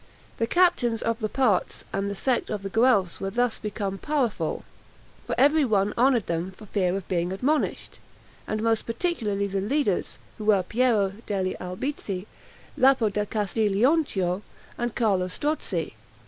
The 0.37 0.47
Captains 0.47 1.03
of 1.03 1.19
the 1.19 1.29
Parts 1.29 1.85
and 1.93 2.09
the 2.09 2.15
sect 2.15 2.49
of 2.49 2.63
the 2.63 2.71
Guelphs 2.71 3.21
were 3.21 3.29
thus 3.29 3.59
become 3.59 3.99
powerful; 3.99 4.63
for 5.27 5.35
every 5.37 5.63
one 5.63 5.93
honored 5.95 6.25
them 6.25 6.49
for 6.53 6.65
fear 6.65 6.95
of 6.97 7.07
being 7.07 7.31
admonished; 7.31 7.99
and 8.47 8.63
most 8.63 8.87
particularly 8.87 9.45
the 9.45 9.61
leaders, 9.61 10.17
who 10.39 10.45
were 10.45 10.63
Piero 10.63 11.13
degli 11.27 11.55
Albizzi, 11.61 12.25
Lapo 12.77 13.09
da 13.09 13.25
Castiglionchio, 13.25 14.41
and 14.75 14.95
Carlo 14.95 15.27
Strozzi. 15.27 15.93